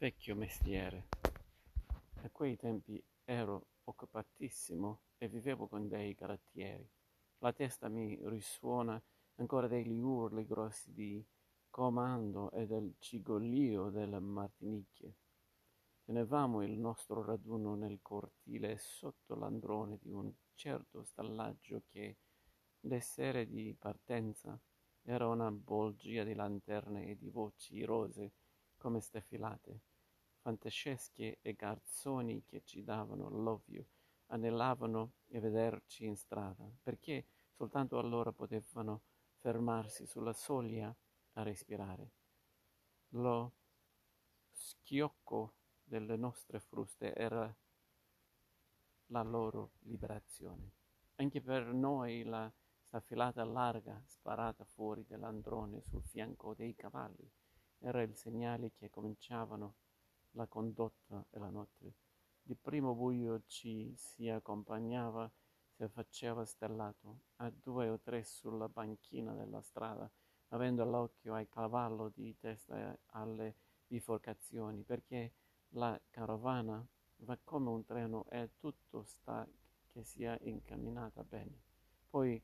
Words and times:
vecchio 0.00 0.34
mestiere. 0.34 1.08
A 2.22 2.30
quei 2.30 2.56
tempi 2.56 3.04
ero 3.22 3.66
occupatissimo 3.84 5.02
e 5.18 5.28
vivevo 5.28 5.68
con 5.68 5.88
dei 5.88 6.14
galattieri. 6.14 6.88
La 7.40 7.52
testa 7.52 7.86
mi 7.90 8.18
risuona 8.22 8.98
ancora 9.34 9.68
degli 9.68 10.00
urli 10.00 10.46
grossi 10.46 10.94
di 10.94 11.22
comando 11.68 12.50
e 12.52 12.66
del 12.66 12.94
cigolio 12.98 13.90
delle 13.90 14.18
martinicchie. 14.20 15.16
Tenevamo 16.02 16.62
il 16.62 16.78
nostro 16.78 17.22
raduno 17.22 17.74
nel 17.74 17.98
cortile 18.00 18.78
sotto 18.78 19.34
l'androne 19.34 19.98
di 20.00 20.12
un 20.12 20.32
certo 20.54 21.04
stallaggio 21.04 21.82
che, 21.90 22.16
le 22.80 23.00
sere 23.02 23.46
di 23.46 23.76
partenza, 23.78 24.58
era 25.02 25.28
una 25.28 25.50
bolgia 25.50 26.24
di 26.24 26.32
lanterne 26.32 27.06
e 27.06 27.18
di 27.18 27.28
voci 27.28 27.84
rose 27.84 28.32
come 28.78 29.02
steffilate 29.02 29.88
fantasciesche 30.40 31.38
e 31.40 31.54
garzoni 31.54 32.44
che 32.44 32.62
ci 32.64 32.82
davano 32.82 33.28
l'ovvio 33.28 33.86
anellavano 34.30 35.12
a 35.32 35.40
vederci 35.40 36.06
in 36.06 36.16
strada, 36.16 36.68
perché 36.82 37.26
soltanto 37.52 37.98
allora 37.98 38.32
potevano 38.32 39.02
fermarsi 39.38 40.06
sulla 40.06 40.32
soglia 40.32 40.94
a 41.34 41.42
respirare. 41.42 42.10
Lo 43.10 43.52
schiocco 44.50 45.54
delle 45.82 46.16
nostre 46.16 46.60
fruste 46.60 47.14
era 47.14 47.52
la 49.06 49.22
loro 49.22 49.72
liberazione. 49.80 50.70
Anche 51.16 51.40
per 51.40 51.72
noi 51.72 52.22
la 52.22 52.50
staffilata 52.80 53.44
larga 53.44 54.00
sparata 54.06 54.64
fuori 54.64 55.04
dell'androne 55.06 55.82
sul 55.82 56.02
fianco 56.02 56.54
dei 56.54 56.74
cavalli 56.74 57.28
era 57.78 58.02
il 58.02 58.14
segnale 58.16 58.72
che 58.72 58.90
cominciavano 58.90 59.74
la 60.32 60.46
condotta 60.46 61.24
e 61.30 61.38
la 61.38 61.50
notte. 61.50 61.94
Di 62.42 62.54
primo 62.54 62.94
buio 62.94 63.42
ci 63.46 63.92
si 63.96 64.28
accompagnava, 64.28 65.30
si 65.76 65.86
faceva 65.88 66.44
stellato, 66.44 67.20
a 67.36 67.50
due 67.50 67.88
o 67.88 67.98
tre 68.00 68.24
sulla 68.24 68.68
banchina 68.68 69.32
della 69.34 69.60
strada, 69.62 70.10
avendo 70.48 70.84
l'occhio 70.84 71.34
al 71.34 71.48
cavallo 71.48 72.08
di 72.08 72.36
testa 72.38 72.98
alle 73.06 73.54
biforcazioni, 73.86 74.82
perché 74.82 75.32
la 75.70 76.00
carovana 76.10 76.84
va 77.18 77.38
come 77.44 77.70
un 77.70 77.84
treno 77.84 78.24
e 78.28 78.50
tutto 78.58 79.04
sta 79.04 79.46
che 79.88 80.04
sia 80.04 80.38
incamminata 80.42 81.22
bene. 81.24 81.60
Poi 82.08 82.42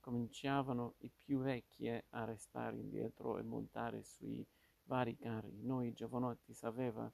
cominciavano 0.00 0.94
i 0.98 1.10
più 1.10 1.38
vecchi 1.38 1.88
a 1.88 2.24
restare 2.24 2.76
indietro 2.76 3.38
e 3.38 3.42
montare 3.42 4.02
sui 4.02 4.44
vari 4.84 5.16
carri. 5.16 5.62
Noi 5.62 5.92
giovanotti 5.92 6.52
sapeva 6.52 7.10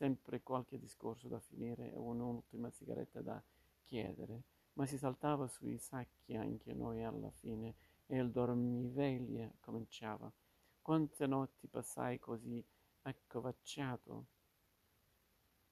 sempre 0.00 0.40
qualche 0.40 0.78
discorso 0.78 1.28
da 1.28 1.38
finire 1.40 1.92
e 1.92 1.98
un'ultima 1.98 2.70
sigaretta 2.70 3.20
da 3.20 3.42
chiedere, 3.84 4.44
ma 4.72 4.86
si 4.86 4.96
saltava 4.96 5.46
sui 5.46 5.76
sacchi 5.76 6.36
anche 6.36 6.72
noi 6.72 7.04
alla 7.04 7.30
fine 7.30 7.74
e 8.06 8.16
il 8.16 8.30
dormiveglia 8.30 9.52
cominciava. 9.60 10.32
Quante 10.80 11.26
notti 11.26 11.66
passai 11.66 12.18
così 12.18 12.64
accovacciato 13.02 14.24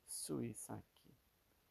sui 0.05 0.53
sacchi, 0.53 1.11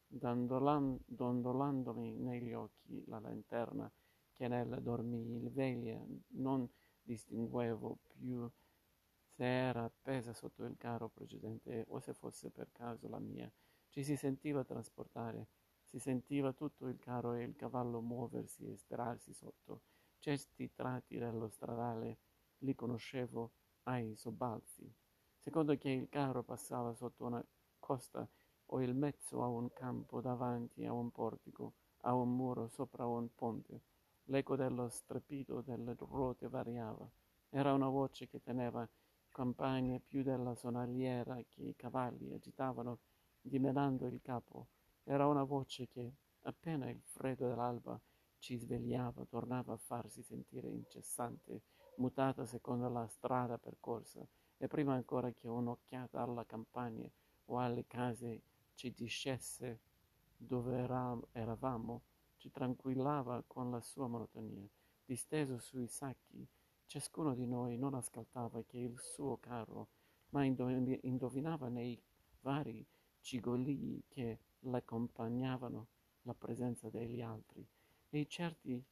dondolan- 0.08 0.98
dondolandomi 1.06 2.10
negli 2.10 2.54
occhi 2.54 3.04
la 3.06 3.20
lanterna 3.20 3.88
che 4.32 4.48
nella 4.48 4.80
dormiveglia 4.80 6.04
non 6.30 6.68
distinguevo 7.04 7.98
più 8.08 8.50
se 9.38 9.44
era 9.44 9.84
appesa 9.84 10.32
sotto 10.32 10.64
il 10.64 10.76
carro 10.76 11.10
precedente 11.10 11.84
o 11.90 12.00
se 12.00 12.12
fosse 12.12 12.50
per 12.50 12.72
caso 12.72 13.08
la 13.08 13.20
mia. 13.20 13.48
Ci 13.88 14.02
si 14.02 14.16
sentiva 14.16 14.64
trasportare, 14.64 15.46
si 15.84 16.00
sentiva 16.00 16.52
tutto 16.52 16.88
il 16.88 16.98
carro 16.98 17.34
e 17.34 17.44
il 17.44 17.54
cavallo 17.54 18.00
muoversi 18.00 18.66
e 18.66 18.76
sperarsi 18.76 19.32
sotto. 19.32 19.82
Certi 20.18 20.72
tratti 20.74 21.18
dello 21.18 21.46
stradale 21.46 22.18
li 22.58 22.74
conoscevo 22.74 23.52
ai 23.84 24.16
sobbalzi. 24.16 24.92
Secondo 25.38 25.76
che 25.76 25.90
il 25.90 26.08
carro 26.08 26.42
passava 26.42 26.92
sotto 26.92 27.24
una 27.24 27.46
costa 27.78 28.28
o 28.66 28.82
il 28.82 28.96
mezzo 28.96 29.44
a 29.44 29.46
un 29.46 29.72
campo 29.72 30.20
davanti 30.20 30.84
a 30.84 30.92
un 30.92 31.12
portico, 31.12 31.74
a 31.98 32.12
un 32.12 32.34
muro 32.34 32.66
sopra 32.66 33.06
un 33.06 33.32
ponte. 33.36 33.82
L'eco 34.24 34.56
dello 34.56 34.88
strepito 34.88 35.60
delle 35.60 35.94
ruote 35.96 36.48
variava. 36.48 37.08
Era 37.50 37.72
una 37.72 37.88
voce 37.88 38.26
che 38.26 38.42
teneva 38.42 38.86
campagna 39.38 40.00
più 40.04 40.24
della 40.24 40.56
sonaliera 40.56 41.40
che 41.48 41.62
i 41.62 41.76
cavalli 41.76 42.34
agitavano 42.34 42.98
dimenando 43.40 44.08
il 44.08 44.18
capo. 44.20 44.66
Era 45.04 45.28
una 45.28 45.44
voce 45.44 45.86
che, 45.86 46.12
appena 46.40 46.90
il 46.90 47.00
freddo 47.04 47.46
dell'alba 47.46 48.00
ci 48.40 48.56
svegliava, 48.56 49.24
tornava 49.26 49.74
a 49.74 49.76
farsi 49.76 50.24
sentire 50.24 50.68
incessante, 50.68 51.62
mutata 51.98 52.46
secondo 52.46 52.88
la 52.88 53.06
strada 53.06 53.58
percorsa, 53.58 54.26
e 54.56 54.66
prima 54.66 54.94
ancora 54.94 55.30
che 55.30 55.46
un'occhiata 55.46 56.20
alla 56.20 56.44
campagna 56.44 57.08
o 57.44 57.60
alle 57.60 57.86
case 57.86 58.42
ci 58.74 58.92
dicesse 58.92 59.78
dove 60.36 60.76
eravamo, 61.30 62.02
ci 62.38 62.50
tranquillava 62.50 63.44
con 63.46 63.70
la 63.70 63.80
sua 63.80 64.08
monotonia. 64.08 64.68
Disteso 65.04 65.58
sui 65.58 65.86
sacchi, 65.86 66.44
Ciascuno 66.88 67.34
di 67.34 67.46
noi 67.46 67.76
non 67.76 67.92
ascoltava 67.92 68.62
che 68.62 68.78
il 68.78 68.98
suo 68.98 69.36
carro, 69.36 69.88
ma 70.30 70.42
indovinava 70.42 71.68
nei 71.68 72.02
vari 72.40 72.82
cigolii 73.20 74.04
che 74.08 74.38
l'accompagnavano 74.60 75.86
la 76.22 76.32
presenza 76.32 76.88
degli 76.88 77.20
altri. 77.20 77.62
E, 78.08 78.26
certi, 78.26 78.82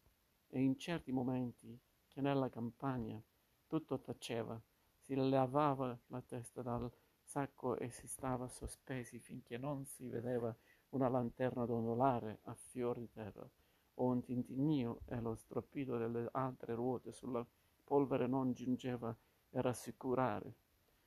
e 0.48 0.60
in 0.60 0.78
certi 0.78 1.10
momenti 1.10 1.80
che 2.06 2.20
nella 2.20 2.50
campagna 2.50 3.18
tutto 3.66 3.98
taceva, 3.98 4.60
si 4.98 5.14
lavava 5.14 5.98
la 6.08 6.20
testa 6.20 6.60
dal 6.60 6.92
sacco 7.22 7.78
e 7.78 7.88
si 7.88 8.06
stava 8.06 8.46
sospesi 8.48 9.18
finché 9.20 9.56
non 9.56 9.86
si 9.86 10.06
vedeva 10.06 10.54
una 10.90 11.08
lanterna 11.08 11.64
dondolare 11.64 12.40
a 12.42 12.52
fior 12.52 12.98
di 12.98 13.10
terra, 13.10 13.48
o 13.94 14.04
un 14.04 14.22
tintinnio 14.22 15.00
e 15.06 15.18
lo 15.18 15.34
stroppito 15.34 15.96
delle 15.96 16.28
altre 16.32 16.74
ruote 16.74 17.10
sulla 17.12 17.46
polvere 17.86 18.26
non 18.26 18.52
giungeva 18.52 19.08
a 19.08 19.60
rassicurare. 19.60 20.54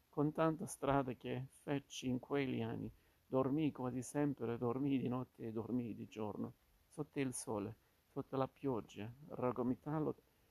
Con 0.07 0.31
tanta 0.31 0.65
strada 0.65 1.11
che 1.13 1.47
feci 1.51 2.07
in 2.07 2.19
quegli 2.19 2.61
anni, 2.61 2.89
dormii 3.27 3.73
quasi 3.73 4.01
sempre, 4.01 4.57
dormii 4.57 4.97
di 4.97 5.09
notte 5.09 5.47
e 5.47 5.51
dormii 5.51 5.93
di 5.93 6.07
giorno, 6.07 6.53
sotto 6.87 7.19
il 7.19 7.33
sole, 7.33 7.75
sotto 8.07 8.37
la 8.37 8.47
pioggia, 8.47 9.11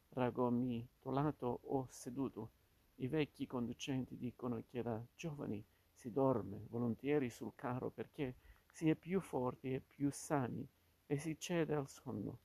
ragomitolato 0.08 1.60
o 1.62 1.86
seduto. 1.88 2.50
I 2.96 3.08
vecchi 3.08 3.46
conducenti 3.46 4.18
dicono 4.18 4.62
che 4.68 4.82
da 4.82 5.02
giovani 5.14 5.64
si 5.94 6.10
dorme 6.12 6.66
volentieri 6.68 7.30
sul 7.30 7.52
carro 7.54 7.90
perché 7.90 8.36
si 8.70 8.90
è 8.90 8.94
più 8.94 9.20
forti 9.20 9.72
e 9.72 9.80
più 9.80 10.10
sani 10.12 10.68
e 11.06 11.16
si 11.16 11.38
cede 11.38 11.74
al 11.74 11.88
sonno. 11.88 12.38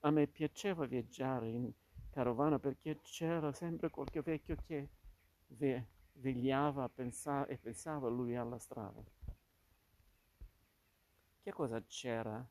A 0.00 0.10
me 0.10 0.26
piaceva 0.26 0.86
viaggiare 0.86 1.48
in 1.48 1.70
carovana 2.16 2.58
perché 2.58 3.00
c'era 3.02 3.52
sempre 3.52 3.90
qualche 3.90 4.22
vecchio 4.22 4.56
che 4.66 4.88
ve- 5.48 5.84
vegliava 6.14 6.88
pensa- 6.88 7.46
e 7.46 7.58
pensava 7.58 8.08
lui 8.08 8.34
alla 8.34 8.58
strada. 8.58 9.04
Che 11.42 11.52
cosa 11.52 11.84
c'era 11.84 12.42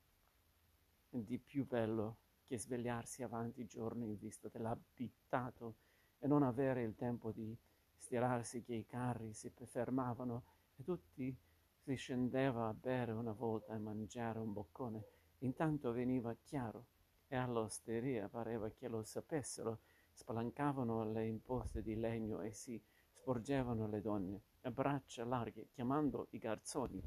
di 1.10 1.40
più 1.40 1.66
bello 1.66 2.18
che 2.46 2.60
svegliarsi 2.60 3.24
avanti 3.24 3.66
giorni 3.66 4.06
in 4.06 4.20
vista 4.20 4.50
dell'abitato 4.50 5.78
e 6.20 6.28
non 6.28 6.44
avere 6.44 6.84
il 6.84 6.94
tempo 6.94 7.32
di 7.32 7.58
stirarsi 7.98 8.62
che 8.62 8.76
i 8.76 8.86
carri 8.86 9.34
si 9.34 9.50
fermavano 9.50 10.44
e 10.76 10.84
tutti 10.84 11.36
si 11.80 11.96
scendeva 11.96 12.68
a 12.68 12.74
bere 12.76 13.14
una 13.14 13.34
volta 13.34 13.74
e 13.74 13.80
mangiare 13.80 14.38
un 14.38 14.54
boccone. 14.54 15.04
Intanto 15.40 15.92
veniva 15.92 16.36
chiaro 16.44 16.86
e 17.28 17.36
all'osteria 17.36 18.30
pareva 18.30 18.70
che 18.70 18.88
lo 18.88 19.04
sapessero, 19.04 19.80
spalancavano 20.12 21.12
le 21.12 21.26
imposte 21.26 21.82
di 21.82 21.96
legno 21.96 22.42
e 22.42 22.52
si 22.52 22.82
sporgevano 23.12 23.88
le 23.88 24.02
donne 24.02 24.42
a 24.62 24.72
braccia 24.72 25.24
larghe, 25.26 25.68
chiamando 25.70 26.28
i 26.32 26.38
garzoni. 26.38 27.02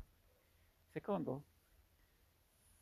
Secondo, 0.87 1.45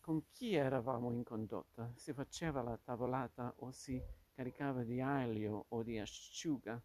con 0.01 0.31
chi 0.31 0.55
eravamo 0.55 1.11
in 1.13 1.25
condotta? 1.25 1.93
Si 1.97 2.13
faceva 2.13 2.63
la 2.63 2.77
tavolata 2.77 3.53
o 3.59 3.71
si 3.71 4.03
caricava 4.33 4.85
di 4.85 5.01
aglio 5.01 5.67
o 5.69 5.83
di 5.83 5.99
asciuga 5.99 6.81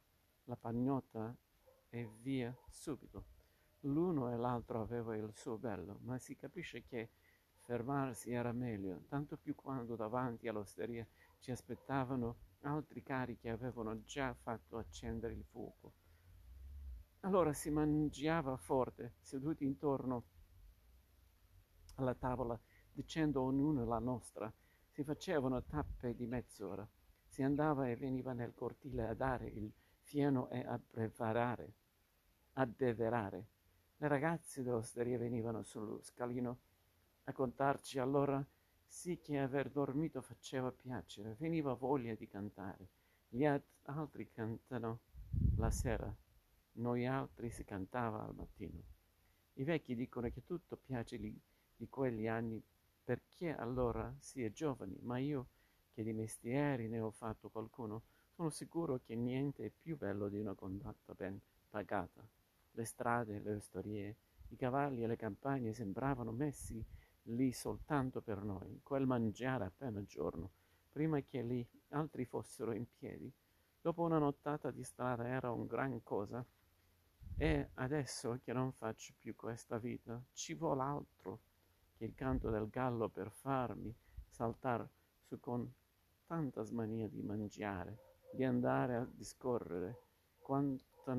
la 0.45 0.55
pagnotta 0.55 1.35
e 1.89 2.09
via 2.21 2.55
subito. 2.69 3.25
L'uno 3.81 4.31
e 4.31 4.37
l'altro 4.37 4.81
aveva 4.81 5.15
il 5.15 5.31
suo 5.33 5.57
bello, 5.57 5.99
ma 6.01 6.17
si 6.17 6.35
capisce 6.35 6.83
che 6.83 7.09
Fermarsi 7.71 8.33
era 8.33 8.51
meglio, 8.51 9.05
tanto 9.07 9.37
più 9.37 9.55
quando 9.55 9.95
davanti 9.95 10.49
all'osteria 10.49 11.07
ci 11.39 11.51
aspettavano 11.51 12.35
altri 12.63 13.01
cari 13.01 13.37
che 13.37 13.49
avevano 13.49 14.03
già 14.03 14.33
fatto 14.33 14.77
accendere 14.77 15.31
il 15.31 15.45
fuoco. 15.45 15.93
Allora 17.21 17.53
si 17.53 17.69
mangiava 17.69 18.57
forte, 18.57 19.13
seduti 19.21 19.63
intorno 19.63 20.23
alla 21.95 22.13
tavola, 22.13 22.59
dicendo 22.91 23.41
ognuno 23.41 23.85
la 23.85 23.99
nostra. 23.99 24.53
Si 24.89 25.05
facevano 25.05 25.63
tappe 25.63 26.13
di 26.13 26.27
mezz'ora. 26.27 26.85
Si 27.25 27.41
andava 27.41 27.87
e 27.87 27.95
veniva 27.95 28.33
nel 28.33 28.53
cortile 28.53 29.07
a 29.07 29.13
dare 29.13 29.47
il 29.47 29.71
fieno 30.01 30.49
e 30.49 30.59
a 30.59 30.77
preparare, 30.77 31.73
a 32.55 32.65
deverare. 32.65 33.47
Le 33.95 34.07
ragazze 34.09 34.61
dell'osteria 34.61 35.17
venivano 35.17 35.63
sullo 35.63 36.01
scalino 36.01 36.69
a 37.31 37.33
contarci 37.33 37.97
allora 37.97 38.45
sì 38.85 39.19
che 39.21 39.39
aver 39.39 39.69
dormito 39.69 40.21
faceva 40.21 40.71
piacere, 40.71 41.35
veniva 41.39 41.73
voglia 41.73 42.13
di 42.13 42.27
cantare. 42.27 42.89
Gli 43.29 43.45
altri 43.45 44.29
cantano 44.29 44.99
la 45.55 45.71
sera, 45.71 46.13
noi 46.73 47.07
altri 47.07 47.49
si 47.49 47.63
cantava 47.63 48.25
al 48.25 48.35
mattino. 48.35 48.83
I 49.53 49.63
vecchi 49.63 49.95
dicono 49.95 50.29
che 50.29 50.43
tutto 50.45 50.75
piace 50.75 51.15
lì 51.15 51.39
di 51.75 51.87
quegli 51.87 52.27
anni 52.27 52.61
perché 53.03 53.55
allora 53.55 54.13
si 54.19 54.43
è 54.43 54.51
giovani, 54.51 54.97
ma 55.01 55.17
io 55.17 55.47
che 55.93 56.03
di 56.03 56.13
mestieri 56.13 56.89
ne 56.89 56.99
ho 56.99 57.11
fatto 57.11 57.49
qualcuno, 57.49 58.03
sono 58.35 58.49
sicuro 58.49 58.99
che 58.99 59.15
niente 59.15 59.65
è 59.65 59.69
più 59.69 59.97
bello 59.97 60.27
di 60.27 60.37
una 60.37 60.53
condotta 60.53 61.13
ben 61.13 61.39
pagata. 61.69 62.27
Le 62.71 62.85
strade, 62.85 63.39
le 63.39 63.55
osterie, 63.55 64.15
i 64.49 64.55
cavalli 64.57 65.03
e 65.03 65.07
le 65.07 65.15
campagne 65.15 65.73
sembravano 65.73 66.31
messi 66.31 66.83
lì 67.23 67.51
soltanto 67.51 68.21
per 68.21 68.43
noi, 68.43 68.79
quel 68.83 69.05
mangiare 69.05 69.65
appena 69.65 70.03
giorno, 70.03 70.51
prima 70.91 71.19
che 71.21 71.43
gli 71.43 71.65
altri 71.89 72.25
fossero 72.25 72.73
in 72.73 72.85
piedi. 72.97 73.31
Dopo 73.79 74.03
una 74.03 74.17
nottata 74.17 74.71
di 74.71 74.83
strada 74.83 75.27
era 75.27 75.51
un 75.51 75.65
gran 75.65 76.01
cosa. 76.03 76.45
E 77.37 77.69
adesso 77.75 78.39
che 78.43 78.53
non 78.53 78.71
faccio 78.71 79.13
più 79.17 79.35
questa 79.35 79.77
vita, 79.79 80.21
ci 80.33 80.53
vuole 80.53 80.81
altro 80.81 81.39
che 81.95 82.05
il 82.05 82.13
canto 82.13 82.49
del 82.49 82.69
gallo 82.69 83.09
per 83.09 83.31
farmi 83.31 83.95
saltar 84.27 84.87
su 85.21 85.39
con 85.39 85.71
tanta 86.27 86.61
smania 86.63 87.07
di 87.07 87.21
mangiare, 87.23 87.97
di 88.31 88.43
andare 88.43 88.95
a 88.95 89.07
discorrere, 89.09 90.01
quanta, 90.37 91.17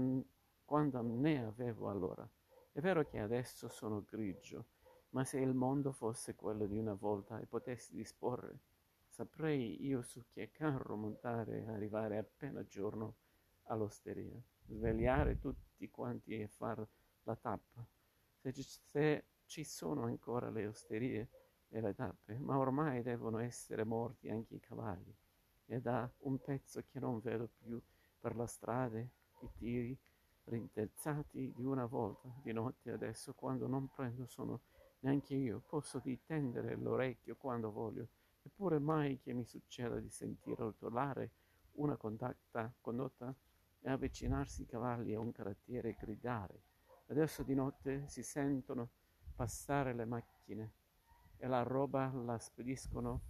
quanta 0.64 1.02
ne 1.02 1.44
avevo 1.44 1.88
allora. 1.88 2.28
È 2.70 2.80
vero 2.80 3.04
che 3.04 3.18
adesso 3.18 3.68
sono 3.68 4.04
grigio, 4.04 4.66
ma 5.12 5.24
se 5.24 5.38
il 5.38 5.54
mondo 5.54 5.92
fosse 5.92 6.34
quello 6.34 6.66
di 6.66 6.76
una 6.76 6.94
volta 6.94 7.38
e 7.38 7.46
potessi 7.46 7.94
disporre, 7.94 8.58
saprei 9.08 9.84
io 9.84 10.02
su 10.02 10.24
che 10.28 10.50
carro 10.50 10.96
montare 10.96 11.62
e 11.62 11.68
arrivare 11.68 12.16
appena 12.18 12.64
giorno 12.66 13.16
all'osteria, 13.64 14.40
svegliare 14.66 15.38
tutti 15.38 15.88
quanti 15.90 16.40
e 16.40 16.48
far 16.48 16.86
la 17.24 17.36
tappa. 17.36 17.86
Se 18.38 18.52
se 18.52 19.24
ci 19.44 19.64
sono 19.64 20.04
ancora 20.04 20.50
le 20.50 20.66
osterie 20.66 21.28
e 21.68 21.80
le 21.80 21.94
tappe, 21.94 22.38
ma 22.38 22.58
ormai 22.58 23.02
devono 23.02 23.38
essere 23.38 23.84
morti 23.84 24.30
anche 24.30 24.54
i 24.54 24.60
cavalli. 24.60 25.14
È 25.66 25.78
da 25.78 26.10
un 26.20 26.40
pezzo 26.40 26.82
che 26.90 26.98
non 26.98 27.20
vedo 27.20 27.48
più 27.58 27.80
per 28.18 28.34
la 28.34 28.46
strada 28.46 28.98
i 28.98 29.10
tiri 29.56 29.98
rintezzati 30.44 31.52
di 31.54 31.64
una 31.64 31.84
volta, 31.84 32.28
di 32.42 32.52
notte 32.52 32.90
adesso, 32.90 33.34
quando 33.34 33.66
non 33.66 33.88
prendo 33.88 34.26
sono 34.26 34.60
neanche 35.02 35.34
io 35.34 35.62
posso 35.66 35.98
ditendere 35.98 36.76
l'orecchio 36.76 37.36
quando 37.36 37.70
voglio, 37.70 38.08
eppure 38.42 38.78
mai 38.78 39.18
che 39.20 39.32
mi 39.32 39.44
succeda 39.44 39.98
di 39.98 40.10
sentire 40.10 40.56
rotolare 40.56 41.32
una 41.72 41.96
condotta, 41.96 42.72
condotta 42.80 43.34
e 43.80 43.90
avvicinarsi 43.90 44.62
i 44.62 44.66
cavalli 44.66 45.14
a 45.14 45.20
un 45.20 45.32
carattere 45.32 45.90
e 45.90 45.96
gridare. 45.98 46.62
Adesso 47.06 47.42
di 47.42 47.54
notte 47.54 48.06
si 48.08 48.22
sentono 48.22 48.90
passare 49.34 49.92
le 49.92 50.04
macchine 50.04 50.72
e 51.36 51.46
la 51.46 51.62
roba 51.62 52.12
la 52.12 52.38
spediscono 52.38 53.22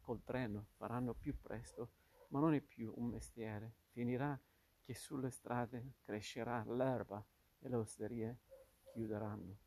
col 0.00 0.22
treno, 0.24 0.66
faranno 0.76 1.14
più 1.14 1.40
presto, 1.40 1.92
ma 2.28 2.40
non 2.40 2.54
è 2.54 2.60
più 2.60 2.92
un 2.96 3.06
mestiere. 3.06 3.76
Finirà 3.90 4.38
che 4.80 4.94
sulle 4.94 5.30
strade 5.30 5.94
crescerà 6.02 6.64
l'erba 6.66 7.24
e 7.60 7.68
le 7.68 7.76
osterie 7.76 8.40
chiuderanno. 8.92 9.61